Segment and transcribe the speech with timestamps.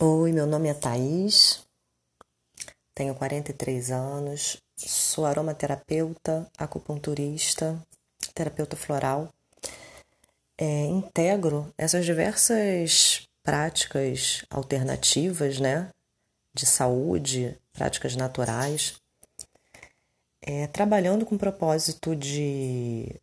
[0.00, 1.64] Oi, meu nome é Thaís,
[2.94, 7.80] tenho 43 anos, sou aromaterapeuta, acupunturista,
[8.34, 9.28] terapeuta floral.
[10.58, 15.90] É, integro essas diversas práticas alternativas, né,
[16.54, 18.94] de saúde, práticas naturais,
[20.40, 23.14] é, trabalhando com propósito de,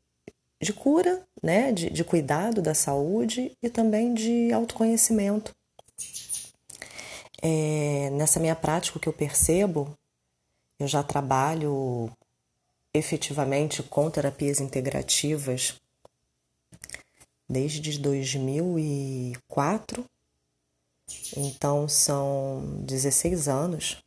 [0.61, 5.51] de cura, né, de, de cuidado da saúde e também de autoconhecimento
[7.41, 9.93] é, nessa minha prática, o que eu percebo,
[10.79, 12.11] eu já trabalho
[12.93, 15.75] efetivamente com terapias integrativas
[17.47, 20.03] desde 2004,
[21.35, 23.97] então são 16 anos.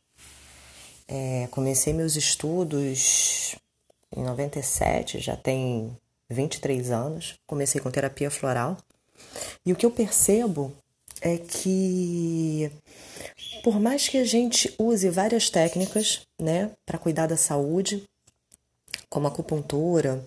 [1.07, 3.55] É, comecei meus estudos
[4.15, 5.97] em 97, já tem
[6.29, 7.35] 23 anos.
[7.45, 8.77] Comecei com terapia floral.
[9.65, 10.73] E o que eu percebo
[11.23, 12.69] é que
[13.63, 18.03] por mais que a gente use várias técnicas, né, para cuidar da saúde,
[19.09, 20.21] como acupuntura,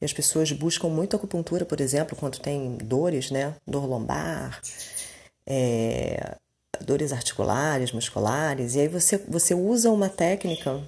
[0.00, 4.60] e as pessoas buscam muito acupuntura, por exemplo, quando tem dores, né, dor lombar,
[5.46, 6.34] é,
[6.80, 10.82] dores articulares, musculares, e aí você, você usa uma técnica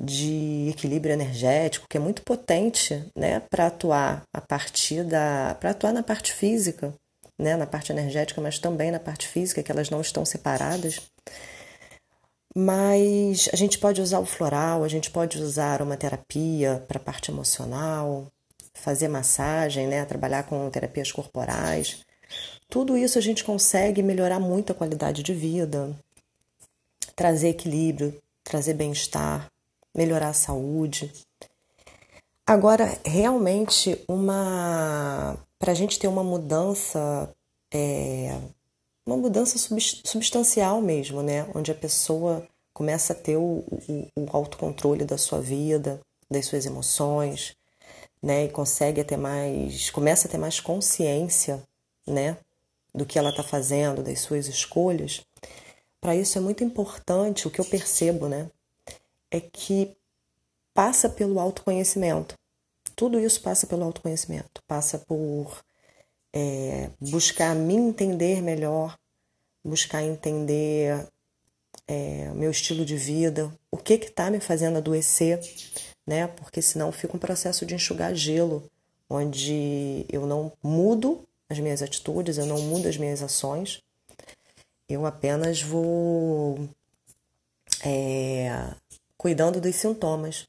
[0.00, 5.92] de equilíbrio energético que é muito potente, né, para atuar a partir da, para atuar
[5.92, 6.92] na parte física
[7.38, 11.00] né, na parte energética, mas também na parte física, que elas não estão separadas.
[12.56, 17.02] Mas a gente pode usar o floral, a gente pode usar uma terapia para a
[17.02, 18.28] parte emocional,
[18.74, 22.04] fazer massagem, né, trabalhar com terapias corporais.
[22.68, 25.94] Tudo isso a gente consegue melhorar muito a qualidade de vida,
[27.16, 29.50] trazer equilíbrio, trazer bem-estar,
[29.94, 31.12] melhorar a saúde.
[32.46, 37.34] Agora, realmente, uma para a gente ter uma mudança,
[37.72, 38.38] é,
[39.06, 39.56] uma mudança
[40.04, 41.48] substancial mesmo, né?
[41.54, 46.66] Onde a pessoa começa a ter o, o, o autocontrole da sua vida, das suas
[46.66, 47.56] emoções,
[48.22, 48.44] né?
[48.44, 51.62] E consegue ter mais, começa a ter mais consciência,
[52.06, 52.36] né?
[52.94, 55.22] Do que ela está fazendo, das suas escolhas.
[55.98, 58.50] Para isso é muito importante, o que eu percebo, né?
[59.30, 59.96] É que
[60.74, 62.34] passa pelo autoconhecimento.
[62.96, 65.64] Tudo isso passa pelo autoconhecimento, passa por
[66.32, 68.98] é, buscar me entender melhor,
[69.64, 71.06] buscar entender
[71.86, 75.40] é, meu estilo de vida, o que está me fazendo adoecer,
[76.06, 76.26] né?
[76.26, 78.70] Porque senão fica um processo de enxugar gelo,
[79.08, 83.82] onde eu não mudo as minhas atitudes, eu não mudo as minhas ações,
[84.88, 86.68] eu apenas vou
[87.84, 88.74] é,
[89.16, 90.46] cuidando dos sintomas.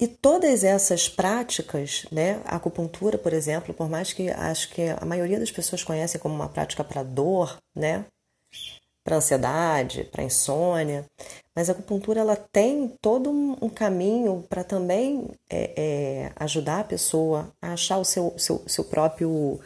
[0.00, 5.04] E todas essas práticas, né, a acupuntura, por exemplo, por mais que acho que a
[5.04, 8.04] maioria das pessoas conhecem como uma prática para dor, né,
[9.04, 11.04] para ansiedade, para insônia,
[11.54, 17.52] mas a acupuntura ela tem todo um caminho para também é, é, ajudar a pessoa
[17.62, 19.60] a achar o seu, seu, seu próprio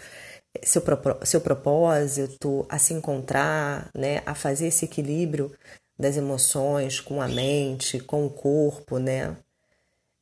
[0.65, 0.83] seu,
[1.25, 5.53] seu propósito, a se encontrar, né, a fazer esse equilíbrio
[5.99, 9.37] das emoções com a mente, com o corpo, né?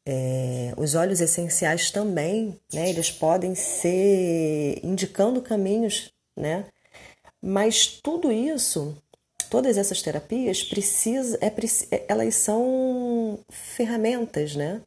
[0.09, 6.67] É, os óleos essenciais também, né, eles podem ser indicando caminhos, né?
[7.43, 8.97] Mas tudo isso,
[9.51, 11.49] todas essas terapias precisa, é,
[11.91, 14.81] é, elas são ferramentas, né?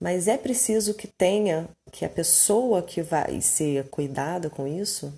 [0.00, 5.12] Mas é preciso que tenha, que a pessoa que vai ser cuidada com isso,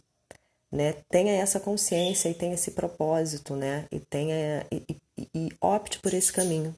[0.71, 3.87] né, tenha essa consciência e tenha esse propósito, né?
[3.93, 4.83] E tenha e,
[5.17, 6.75] e, e opte por esse caminho.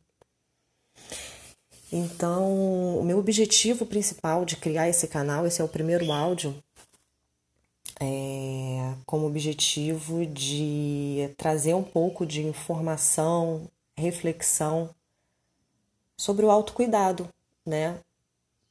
[1.97, 6.53] Então, o meu objetivo principal de criar esse canal, esse é o primeiro áudio,
[8.01, 14.91] é, como objetivo de trazer um pouco de informação, reflexão
[16.17, 17.29] sobre o autocuidado,
[17.65, 17.97] né?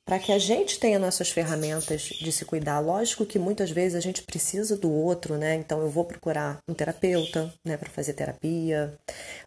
[0.03, 2.81] Para que a gente tenha nossas ferramentas de se cuidar.
[2.81, 5.55] Lógico que muitas vezes a gente precisa do outro, né?
[5.55, 8.93] Então eu vou procurar um terapeuta, né, para fazer terapia,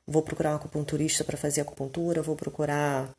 [0.06, 3.14] vou procurar um acupunturista para fazer acupuntura, vou procurar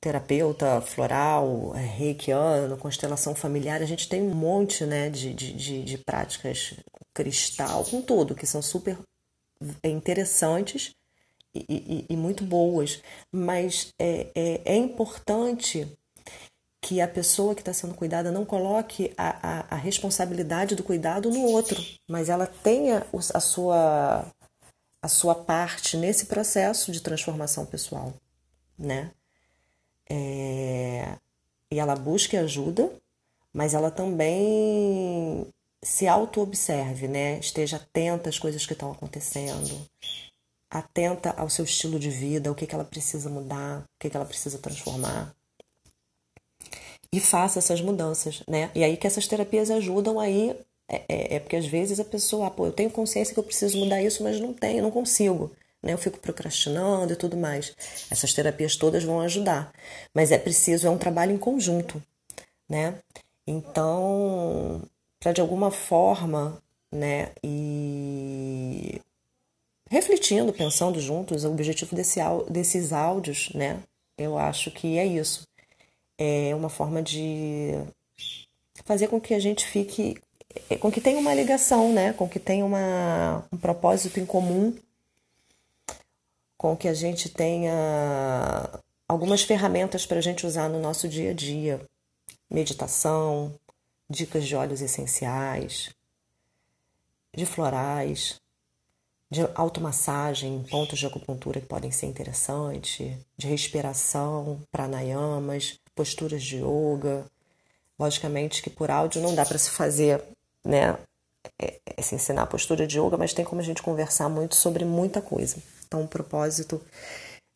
[0.00, 5.98] terapeuta floral, é, reikiano, constelação familiar, a gente tem um monte né, de, de, de
[5.98, 6.74] práticas
[7.12, 8.96] cristal, com tudo, que são super
[9.82, 10.94] interessantes
[11.54, 13.02] e, e, e muito boas,
[13.32, 15.86] mas é, é, é, importante
[16.80, 21.30] que a pessoa que está sendo cuidada não coloque a, a, a, responsabilidade do cuidado
[21.30, 24.24] no outro, mas ela tenha a sua,
[25.02, 28.14] a sua parte nesse processo de transformação pessoal,
[28.78, 29.10] né?
[30.10, 31.16] É,
[31.70, 32.90] e ela busca ajuda,
[33.52, 35.46] mas ela também
[35.82, 37.38] se auto-observe, né?
[37.38, 39.86] Esteja atenta às coisas que estão acontecendo,
[40.70, 44.16] atenta ao seu estilo de vida, o que, que ela precisa mudar, o que, que
[44.16, 45.34] ela precisa transformar.
[47.12, 48.70] E faça essas mudanças, né?
[48.74, 50.54] E aí que essas terapias ajudam aí.
[50.90, 53.44] É, é, é porque às vezes a pessoa, ah, pô, eu tenho consciência que eu
[53.44, 55.52] preciso mudar isso, mas não tenho, não consigo.
[55.82, 55.92] Né?
[55.92, 57.74] Eu fico procrastinando e tudo mais.
[58.10, 59.72] Essas terapias todas vão ajudar.
[60.14, 62.02] Mas é preciso, é um trabalho em conjunto,
[62.68, 62.98] né?
[63.46, 64.82] Então,
[65.18, 69.00] para de alguma forma, né, e
[69.90, 72.20] refletindo, pensando juntos, o objetivo desse,
[72.50, 73.82] desses áudios, né,
[74.18, 75.46] eu acho que é isso.
[76.18, 77.72] É uma forma de
[78.84, 80.20] fazer com que a gente fique,
[80.80, 84.76] com que tenha uma ligação, né, com que tenha uma, um propósito em comum,
[86.58, 88.68] com que a gente tenha
[89.08, 91.80] algumas ferramentas para a gente usar no nosso dia a dia.
[92.50, 93.54] Meditação,
[94.10, 95.90] dicas de óleos essenciais,
[97.34, 98.40] de florais,
[99.30, 107.24] de automassagem, pontos de acupuntura que podem ser interessantes, de respiração, pranayamas, posturas de yoga.
[107.98, 110.24] Logicamente que por áudio não dá para se fazer,
[110.64, 110.98] né,
[111.60, 114.56] é, é, se ensinar a postura de yoga, mas tem como a gente conversar muito
[114.56, 115.62] sobre muita coisa.
[115.88, 116.80] Então, o propósito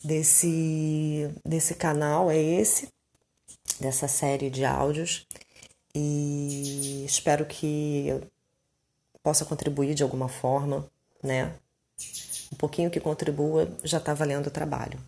[0.03, 2.89] desse, desse canal é esse,
[3.79, 5.27] dessa série de áudios
[5.95, 8.23] e espero que eu
[9.23, 10.91] possa contribuir de alguma forma,
[11.23, 11.55] né?
[12.51, 14.99] Um pouquinho que contribua já está valendo o trabalho.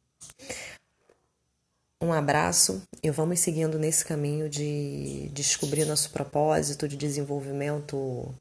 [2.00, 8.34] Um abraço e vamos seguindo nesse caminho de descobrir nosso propósito de desenvolvimento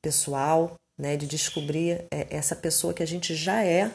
[0.00, 1.16] pessoal, né?
[1.16, 3.90] De descobrir é, essa pessoa que a gente já é,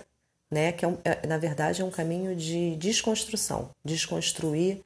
[0.50, 0.72] né?
[0.72, 4.84] Que é, um, é na verdade é um caminho de desconstrução, desconstruir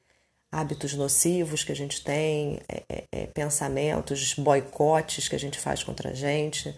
[0.51, 5.83] hábitos nocivos que a gente tem, é, é, é, pensamentos, boicotes que a gente faz
[5.83, 6.69] contra a gente,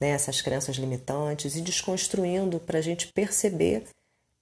[0.00, 3.84] né, essas crenças limitantes, e desconstruindo para a gente perceber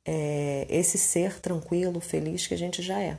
[0.05, 3.19] é, esse ser tranquilo, feliz que a gente já é.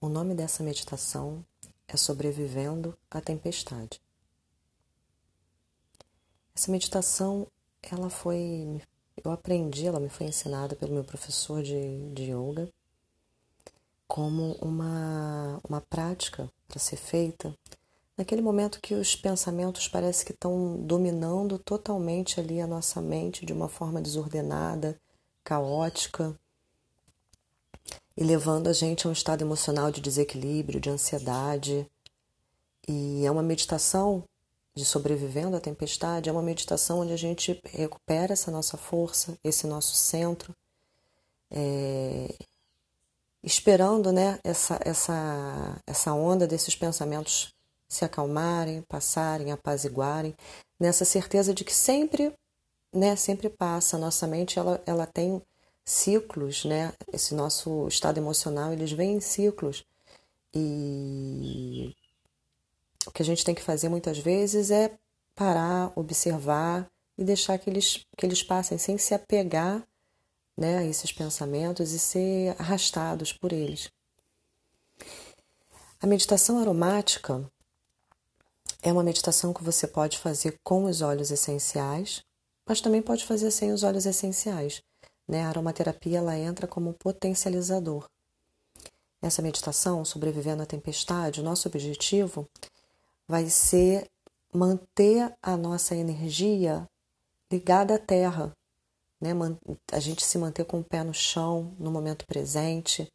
[0.00, 1.44] O nome dessa meditação
[1.94, 4.00] é Sobrevivendo à Tempestade.
[6.54, 7.46] Essa meditação
[7.82, 8.80] ela foi
[9.22, 12.72] eu aprendi, ela me foi ensinada pelo meu professor de, de yoga
[14.06, 17.54] como uma, uma prática para ser feita
[18.20, 23.52] naquele momento que os pensamentos parece que estão dominando totalmente ali a nossa mente de
[23.52, 25.00] uma forma desordenada,
[25.42, 26.38] caótica
[28.20, 31.90] e levando a gente a um estado emocional de desequilíbrio, de ansiedade.
[32.86, 34.22] E é uma meditação
[34.74, 39.66] de sobrevivendo à tempestade é uma meditação onde a gente recupera essa nossa força, esse
[39.66, 40.54] nosso centro,
[41.50, 42.32] é,
[43.42, 47.52] esperando né, essa, essa, essa onda desses pensamentos
[47.88, 50.34] se acalmarem, passarem, apaziguarem,
[50.78, 52.32] nessa certeza de que sempre,
[52.94, 53.96] né, sempre passa.
[53.96, 55.42] A nossa mente ela, ela tem
[55.90, 56.92] ciclos, né?
[57.12, 59.84] Esse nosso estado emocional eles vêm em ciclos
[60.54, 61.94] e
[63.06, 64.96] o que a gente tem que fazer muitas vezes é
[65.34, 66.88] parar, observar
[67.18, 69.84] e deixar que eles, que eles passem sem se apegar
[70.56, 73.90] né, a esses pensamentos e ser arrastados por eles.
[76.00, 77.44] A meditação aromática
[78.80, 82.22] é uma meditação que você pode fazer com os óleos essenciais,
[82.64, 84.82] mas também pode fazer sem os óleos essenciais.
[85.30, 85.44] Né?
[85.44, 88.10] A aromaterapia ela entra como potencializador.
[89.22, 92.48] Essa meditação, sobrevivendo à tempestade, o nosso objetivo
[93.28, 94.10] vai ser
[94.52, 96.84] manter a nossa energia
[97.48, 98.52] ligada à terra,
[99.20, 99.30] né?
[99.92, 103.06] A gente se manter com o pé no chão no momento presente.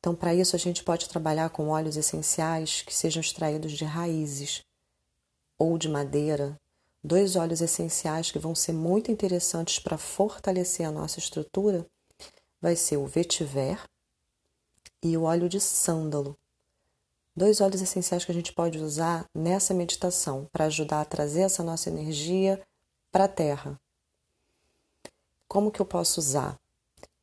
[0.00, 4.64] Então, para isso, a gente pode trabalhar com óleos essenciais que sejam extraídos de raízes
[5.56, 6.58] ou de madeira.
[7.06, 11.86] Dois óleos essenciais que vão ser muito interessantes para fortalecer a nossa estrutura
[12.60, 13.80] vai ser o vetiver
[15.00, 16.36] e o óleo de sândalo.
[17.36, 21.62] Dois óleos essenciais que a gente pode usar nessa meditação para ajudar a trazer essa
[21.62, 22.60] nossa energia
[23.12, 23.80] para a Terra.
[25.46, 26.58] Como que eu posso usar?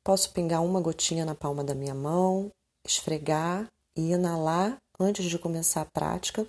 [0.01, 2.49] Posso pingar uma gotinha na palma da minha mão,
[2.85, 6.47] esfregar e inalar antes de começar a prática.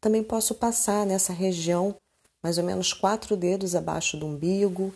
[0.00, 1.96] Também posso passar nessa região,
[2.42, 4.92] mais ou menos quatro dedos abaixo do umbigo,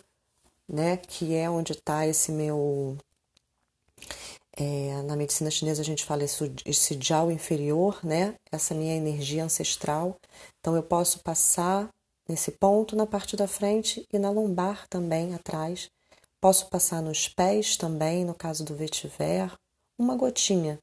[0.69, 2.97] né, que é onde está esse meu
[4.57, 8.35] é, na medicina chinesa a gente fala isso, esse jiao inferior, né?
[8.53, 10.17] Essa minha energia ancestral.
[10.61, 11.89] Então eu posso passar
[12.29, 15.91] nesse ponto na parte da frente e na lombar também atrás.
[16.41, 19.51] Posso passar nos pés também, no caso do vetiver,
[19.99, 20.79] uma gotinha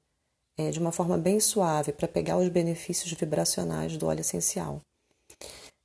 [0.58, 4.82] é, de uma forma bem suave para pegar os benefícios vibracionais do óleo essencial.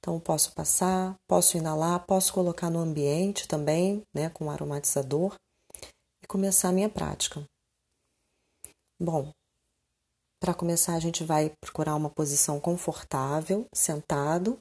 [0.06, 5.34] Então, posso passar, posso inalar, posso colocar no ambiente também, né, com aromatizador
[6.22, 7.44] e começar a minha prática.
[9.02, 9.32] Bom,
[10.40, 14.60] para começar, a gente vai procurar uma posição confortável, sentado.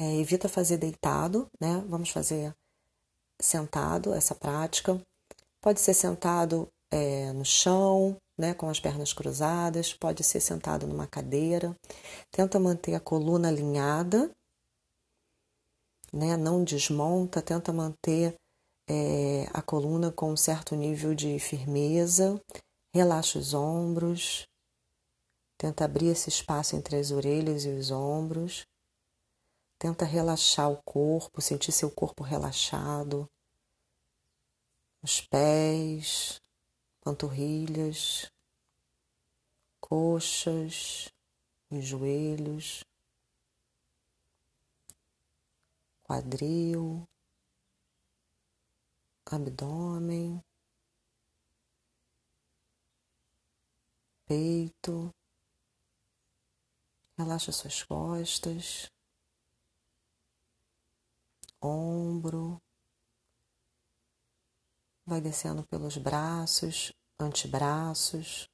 [0.00, 1.84] É, evita fazer deitado, né?
[1.88, 2.54] Vamos fazer
[3.42, 5.00] sentado essa prática.
[5.60, 11.08] Pode ser sentado é, no chão, né, com as pernas cruzadas, pode ser sentado numa
[11.08, 11.74] cadeira.
[12.30, 14.30] Tenta manter a coluna alinhada,
[16.14, 18.36] né, não desmonta, tenta manter
[18.88, 22.40] é, a coluna com um certo nível de firmeza.
[22.94, 24.46] Relaxa os ombros,
[25.58, 28.64] tenta abrir esse espaço entre as orelhas e os ombros.
[29.76, 33.28] Tenta relaxar o corpo, sentir seu corpo relaxado,
[35.02, 36.40] os pés,
[37.00, 38.30] panturrilhas,
[39.80, 41.12] coxas,
[41.68, 42.84] os joelhos,
[46.04, 47.08] quadril,
[49.26, 50.40] abdômen,
[54.26, 55.12] peito.
[57.16, 58.90] Relaxa suas costas,
[61.62, 62.60] ombro,
[65.06, 68.50] vai descendo pelos braços, antebraços.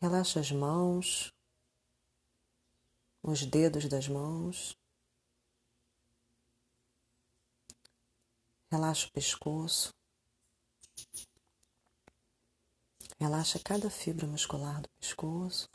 [0.00, 1.30] Relaxa as mãos,
[3.22, 4.74] os dedos das mãos.
[8.72, 9.94] Relaxa o pescoço.
[13.20, 15.68] Relaxa cada fibra muscular do pescoço.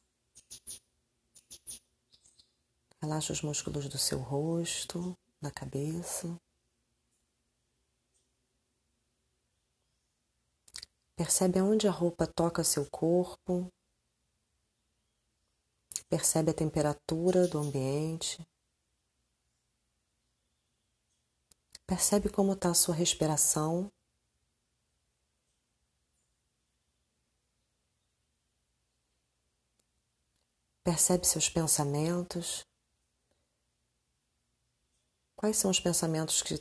[3.00, 6.42] Relaxa os músculos do seu rosto, da cabeça.
[11.16, 13.72] Percebe aonde a roupa toca seu corpo.
[16.10, 18.44] Percebe a temperatura do ambiente.
[21.88, 23.90] Percebe como está a sua respiração.
[30.84, 32.66] Percebe seus pensamentos.
[35.36, 36.56] Quais são os pensamentos que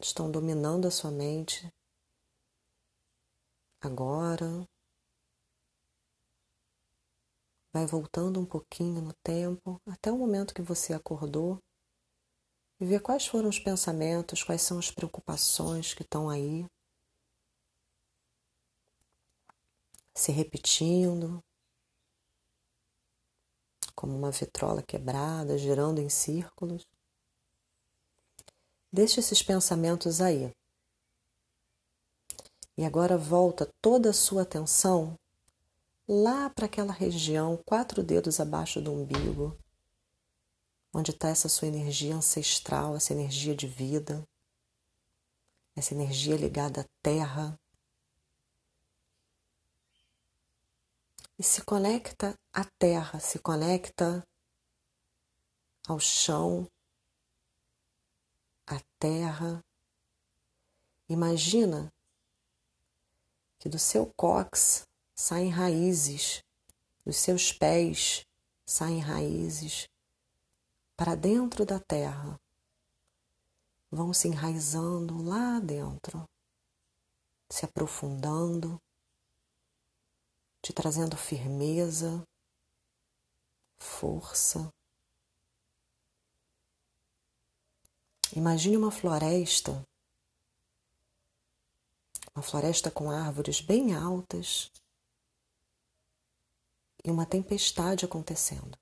[0.00, 1.72] estão dominando a sua mente
[3.80, 4.68] agora.
[7.72, 11.58] Vai voltando um pouquinho no tempo, até o momento que você acordou,
[12.78, 16.66] e vê quais foram os pensamentos, quais são as preocupações que estão aí,
[20.14, 21.42] se repetindo,
[23.94, 26.86] como uma vitrola quebrada, girando em círculos.
[28.92, 30.52] Deixe esses pensamentos aí.
[32.76, 35.18] E agora volta toda a sua atenção
[36.06, 39.58] lá para aquela região, quatro dedos abaixo do umbigo,
[40.96, 44.26] onde está essa sua energia ancestral, essa energia de vida,
[45.76, 47.60] essa energia ligada à terra.
[51.38, 54.26] E se conecta à terra, se conecta
[55.86, 56.66] ao chão,
[58.66, 59.62] à terra.
[61.10, 61.92] Imagina
[63.58, 66.42] que do seu cox saem raízes,
[67.04, 68.24] dos seus pés
[68.64, 69.86] saem raízes
[70.96, 72.40] para dentro da terra,
[73.90, 76.24] vão se enraizando lá dentro,
[77.50, 78.80] se aprofundando,
[80.62, 82.22] te trazendo firmeza,
[83.78, 84.70] força.
[88.34, 89.84] Imagine uma floresta
[92.36, 94.70] uma floresta com árvores bem altas
[97.02, 98.76] e uma tempestade acontecendo.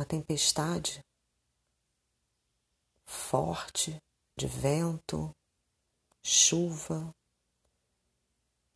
[0.00, 1.04] Uma tempestade
[3.04, 4.02] forte
[4.34, 5.30] de vento,
[6.22, 7.14] chuva.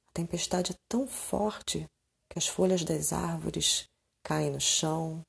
[0.06, 1.88] A tempestade é tão forte
[2.28, 3.88] que as folhas das árvores
[4.22, 5.24] caem no chão,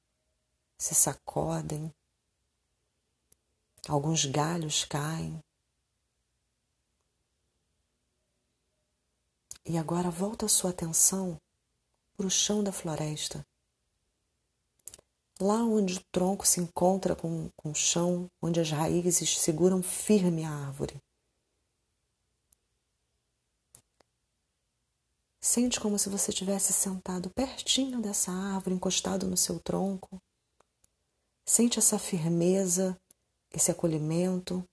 [0.77, 1.89] se sacodem,
[3.87, 5.39] alguns galhos caem.
[9.63, 11.39] E agora volta a sua atenção
[12.17, 13.47] para o chão da floresta.
[15.39, 20.45] Lá onde o tronco se encontra com, com o chão, onde as raízes seguram firme
[20.45, 21.01] a árvore.
[25.41, 30.21] Sente como se você tivesse sentado pertinho dessa árvore, encostado no seu tronco.
[31.45, 32.97] Sente essa firmeza,
[33.51, 34.63] esse acolhimento.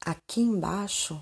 [0.00, 1.20] Aqui embaixo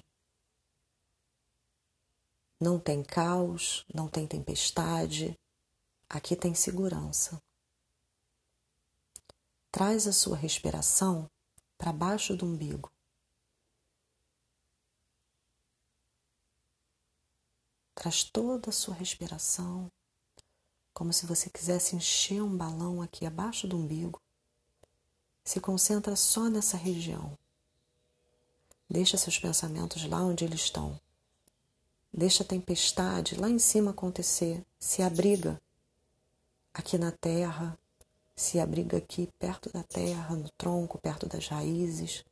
[2.61, 5.39] Não tem caos, não tem tempestade,
[6.09, 7.41] aqui tem segurança.
[9.71, 11.31] Traz a sua respiração
[11.77, 12.91] para baixo do umbigo.
[17.95, 19.91] Traz toda a sua respiração,
[20.95, 24.21] como se você quisesse encher um balão aqui abaixo do umbigo.
[25.45, 27.37] Se concentra só nessa região.
[28.89, 31.01] Deixa seus pensamentos lá onde eles estão.
[32.13, 34.65] Deixa a tempestade lá em cima acontecer.
[34.79, 35.61] Se abriga
[36.77, 37.79] aqui na terra,
[38.35, 42.23] se abriga aqui perto da terra, no tronco, perto das raízes.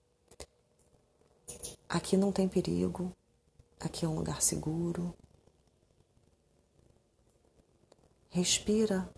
[1.89, 3.11] Aqui não tem perigo,
[3.81, 5.15] aqui é um lugar seguro.
[8.29, 9.09] Respira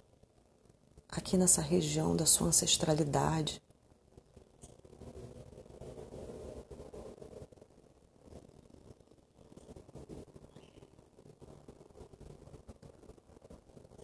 [1.09, 3.61] aqui nessa região da sua ancestralidade.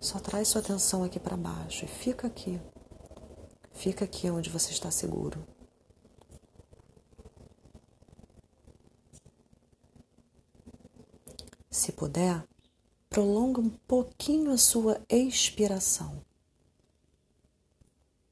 [0.01, 2.59] Só traz sua atenção aqui para baixo e fica aqui.
[3.71, 5.47] Fica aqui onde você está seguro.
[11.71, 12.43] Se puder,
[13.11, 16.25] prolonga um pouquinho a sua expiração.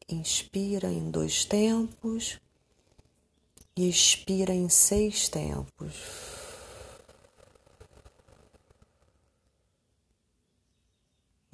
[0.09, 2.41] Inspira em dois tempos
[3.77, 6.30] e expira em seis tempos.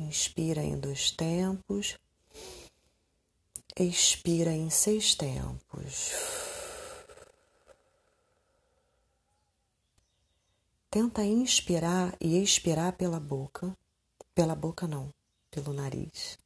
[0.07, 1.99] Inspira em dois tempos,
[3.77, 6.13] expira em seis tempos.
[10.89, 13.77] Tenta inspirar e expirar pela boca,
[14.33, 15.13] pela boca não,
[15.51, 16.39] pelo nariz.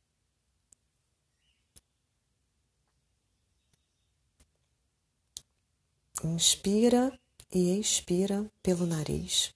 [6.24, 7.12] Inspira
[7.52, 9.54] e expira pelo nariz.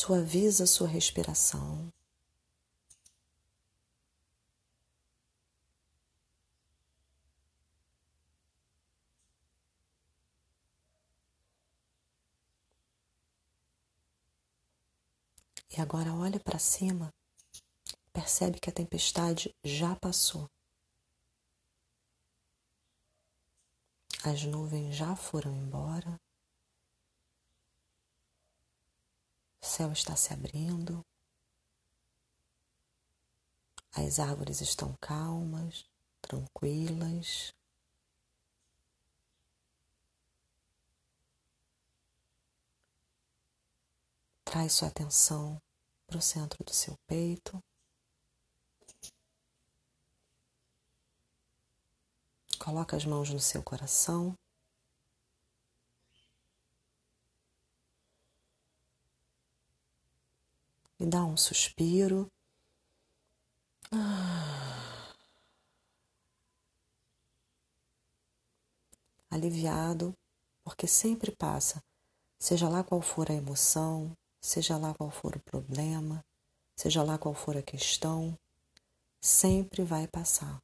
[0.00, 1.92] Suaviza sua respiração.
[15.68, 17.12] E agora olha para cima,
[18.12, 20.48] percebe que a tempestade já passou.
[24.24, 26.20] As nuvens já foram embora.
[29.60, 31.04] O céu está se abrindo.
[33.92, 35.84] As árvores estão calmas,
[36.20, 37.52] tranquilas.
[44.44, 45.60] Traz sua atenção
[46.06, 47.62] para o centro do seu peito.
[52.58, 54.36] Coloca as mãos no seu coração.
[60.98, 62.30] E dá um suspiro.
[63.92, 65.14] Ah.
[69.30, 70.14] Aliviado,
[70.64, 71.82] porque sempre passa,
[72.38, 76.24] seja lá qual for a emoção, seja lá qual for o problema,
[76.76, 78.36] seja lá qual for a questão,
[79.20, 80.58] sempre vai passar.